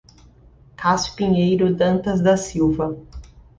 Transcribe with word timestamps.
Cassio 0.77 1.13
Pinheiro 1.15 1.75
Dantas 1.75 2.21
da 2.21 2.35
Silva 2.35 2.97